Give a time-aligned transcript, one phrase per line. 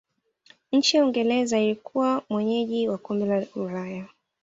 [0.71, 4.05] nchi ya uingereza ilikuwa mwenyeji wa kombe la Ulaya